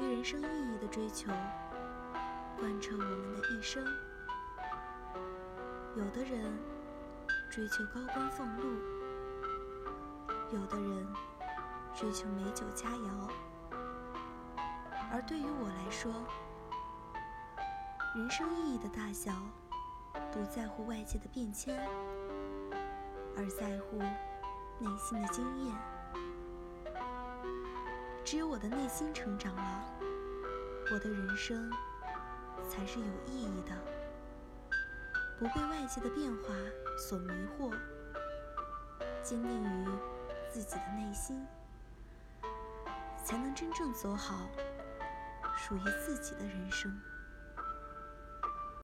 [0.00, 1.30] 对人生意义的追求
[2.58, 3.84] 贯彻我们的一生。
[5.94, 6.58] 有的人
[7.50, 8.62] 追求高官俸禄，
[10.54, 11.06] 有的人
[11.94, 13.30] 追求美酒佳肴，
[15.12, 16.10] 而对于我来说，
[18.16, 19.30] 人生意义的大小
[20.32, 21.78] 不在乎外界的变迁，
[23.36, 23.98] 而在乎
[24.78, 25.99] 内心的经验。
[28.30, 29.84] 只有我的内心成长了，
[30.92, 31.68] 我的人生
[32.68, 33.72] 才是有意义的。
[35.36, 36.54] 不被外界的变化
[36.96, 37.76] 所迷惑，
[39.20, 39.88] 坚定于
[40.48, 41.44] 自己的内心，
[43.24, 44.48] 才能真正走好
[45.56, 46.96] 属于自己的人生。